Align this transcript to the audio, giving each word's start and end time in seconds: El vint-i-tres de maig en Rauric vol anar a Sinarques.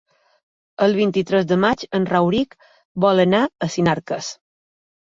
El 0.85 0.95
vint-i-tres 0.99 1.45
de 1.51 1.59
maig 1.65 1.85
en 1.99 2.09
Rauric 2.15 2.59
vol 3.07 3.25
anar 3.29 3.45
a 3.69 3.73
Sinarques. 3.79 4.35